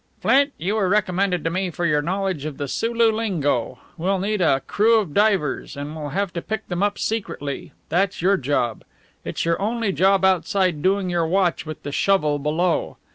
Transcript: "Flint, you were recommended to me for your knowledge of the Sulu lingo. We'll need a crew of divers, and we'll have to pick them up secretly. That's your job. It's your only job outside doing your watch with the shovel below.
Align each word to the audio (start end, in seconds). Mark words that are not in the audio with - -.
"Flint, 0.19 0.51
you 0.57 0.73
were 0.73 0.89
recommended 0.89 1.43
to 1.43 1.51
me 1.51 1.69
for 1.69 1.85
your 1.85 2.01
knowledge 2.01 2.43
of 2.45 2.57
the 2.57 2.67
Sulu 2.67 3.11
lingo. 3.11 3.77
We'll 3.99 4.17
need 4.17 4.41
a 4.41 4.61
crew 4.61 4.97
of 4.97 5.13
divers, 5.13 5.77
and 5.77 5.95
we'll 5.95 6.09
have 6.09 6.33
to 6.33 6.41
pick 6.41 6.67
them 6.69 6.81
up 6.81 6.97
secretly. 6.97 7.71
That's 7.89 8.19
your 8.19 8.37
job. 8.37 8.83
It's 9.23 9.45
your 9.45 9.61
only 9.61 9.91
job 9.91 10.25
outside 10.25 10.81
doing 10.81 11.11
your 11.11 11.27
watch 11.27 11.67
with 11.67 11.83
the 11.83 11.91
shovel 11.91 12.39
below. 12.39 12.97